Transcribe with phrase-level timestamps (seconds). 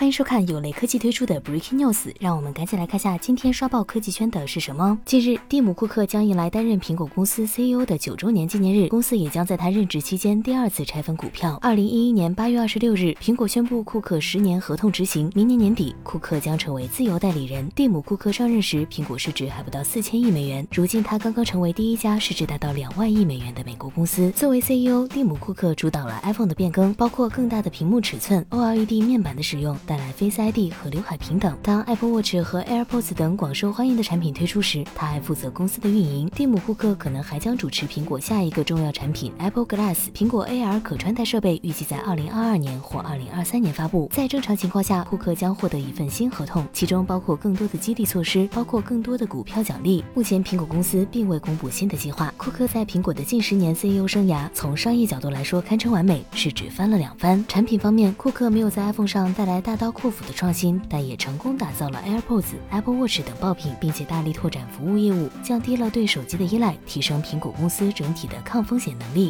[0.00, 4.98] 欢迎收看有雷科技推出的 Breaking News，让我们赶紧来看下今天刷爆科技圈的是什么。
[5.04, 11.58] 近日，蒂姆·库克将迎来担任苹果公司 CEO 的九周年纪念日，公司也将在他任职期间第二次拆分股票。
[11.60, 17.68] 二零一一年八月二十六日，苹果宣布库克十年合同执行，明年年底，库克将成为自由代理人。
[17.76, 24.30] 蒂姆·库克上任时，苹果市值还不到四千亿美元，如今他刚刚成为第一家市值达到两万亿美元的美国公司。
[24.30, 29.76] 作为 CEO，蒂姆·库克主导了 iPhone 的变更，包括更大的屏幕尺寸、OLED 面板的使用。
[29.90, 31.58] 带来 Face ID 和刘海屏等。
[31.64, 36.30] 当 Apple Watch 和 AirPods 等广受欢迎的产品推出时，他还负责公司的运营。
[36.32, 40.12] 蒂姆·库克可能还将主持苹果下一个重要产品 Apple Glass。
[40.14, 44.08] 苹果 AR 可穿戴设备预计在2022年或2023年发布。
[44.12, 50.04] 在正常情况下，库克将获得一份新合同，其中包括更多的激励措施，包括更多的股票奖励。
[50.14, 52.32] 目前，苹果公司并未公布新的计划。
[52.36, 57.44] 库克在苹果的近十年 CEO 生涯，从商业角度来说堪称完美，市值翻了两番。
[57.48, 69.28] 产品方面，库克没有在 iPhone 上带来大刀阔斧的创新，但也成功打造了 AirPods、Apple Watch 等爆品，并且大力拓展服务业务，降低了对手机的依赖，提升苹果公司整体的抗风险能力。